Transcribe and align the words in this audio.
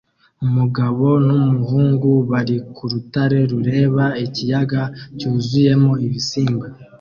Umugabo 0.45 1.05
n'umuhungu 1.27 2.09
bari 2.29 2.57
ku 2.75 2.83
rutare 2.91 3.39
rureba 3.51 4.05
ikiyaga 4.25 4.81
cyuzuyemo 5.17 5.91
ibisimba 6.05 6.67